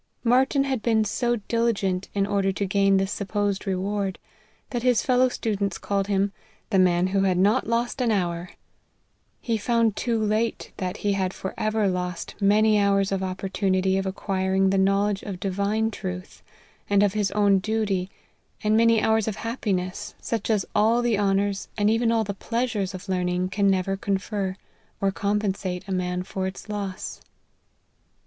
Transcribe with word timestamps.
Martyn 0.23 0.63
had 0.63 0.81
been 0.81 1.05
so 1.05 1.35
diligent 1.47 2.09
in 2.15 2.25
order 2.25 2.51
to 2.51 2.65
gain 2.65 2.97
this 2.97 3.11
supposed 3.11 3.67
reward, 3.67 4.17
that 4.71 4.81
his 4.81 5.03
fellow 5.05 5.29
students 5.29 5.77
called 5.77 6.07
him' 6.07 6.33
the 6.71 6.79
man 6.79 7.05
who 7.05 7.21
had 7.21 7.37
not 7.37 7.67
lost 7.67 8.01
an 8.01 8.09
hour;' 8.09 8.49
he 9.41 9.57
found 9.59 9.95
too 9.95 10.17
late 10.19 10.71
that 10.77 10.97
he 11.05 11.13
had 11.13 11.35
for 11.35 11.53
ever 11.55 11.87
lost 11.87 12.33
many 12.41 12.79
hours 12.81 13.11
of 13.11 13.21
opportunity 13.21 13.95
of 13.95 14.07
acquiring 14.07 14.71
the 14.71 14.77
knowledge 14.79 15.21
of 15.21 15.39
divine 15.39 15.91
truth, 15.91 16.41
and 16.89 17.03
of 17.03 17.13
his 17.13 17.29
own 17.33 17.59
duty, 17.59 18.09
and 18.63 18.75
many 18.75 19.03
hours 19.03 19.27
of 19.27 19.35
happiness, 19.35 20.15
such 20.19 20.49
as 20.49 20.65
all 20.73 21.03
the 21.03 21.19
honours, 21.19 21.67
and 21.77 21.91
even 21.91 22.11
all 22.11 22.23
the 22.23 22.33
pleasures 22.33 22.89
16 22.89 22.95
LIFE 22.95 22.95
OF 22.95 23.07
HENRY 23.07 23.17
MARTYN. 23.17 23.35
of 23.35 23.35
learning, 23.43 23.49
can 23.51 23.69
never 23.69 23.95
confer, 23.95 24.55
or 24.99 25.11
compensate 25.11 25.87
a 25.87 25.91
man 25.91 26.23
for 26.23 26.47
its 26.47 26.67
loss. 26.67 27.21